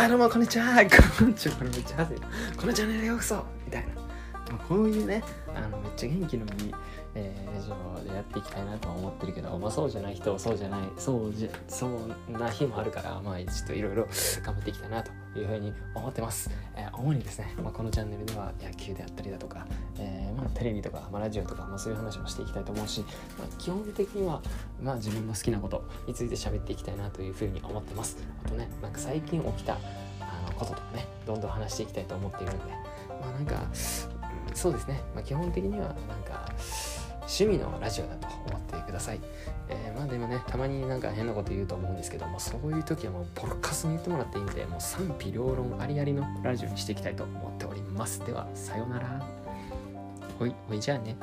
[0.00, 0.76] あどうもこんにちは
[1.18, 2.06] こんにちはこんにちは
[2.56, 3.44] このチャンネルへようこそ。
[3.66, 3.88] みたいな、
[4.52, 5.24] ま、こういうね
[5.56, 6.74] あのめっちゃ元気のいい、
[7.16, 14.06] えー、ラジオでやっていきたいなとは思ってるけど、まあ、そうじゃない人そうじゃないそうじそうな日もあるからまあちょっといろいろ
[14.44, 19.66] 頑張っていきたいなというふうに思ってます、えー、主にですね、まあ、このチャンネルでは野球であったりだとか、
[20.58, 23.04] テレビとか、まあ、ラジオとか、まあ、そういう話もしていきたいと思うし、
[23.38, 24.42] まあ、基本的には、
[24.82, 29.78] まあ、自分の好きなことについて喋っていきたいなというふうに思ってますあとねなんか最近起きた
[30.20, 32.64] あのこととかねどんどん話していきたいと思っているんで
[33.20, 33.62] まあなんか
[34.54, 36.52] そうですね、まあ、基本的にはなんか
[37.28, 39.20] 趣味のラジオだと思ってください。
[39.68, 48.24] えー、まあでもね、たまになんか変なこと言うと思うんですけども、そういう時はもうボロカスに言ってもらっていいんで、もう賛否両論ありありのラジオにしていきたいと思っております。
[48.24, 49.47] では、さようなら。
[50.38, 51.16] ほい、ほいじゃあね。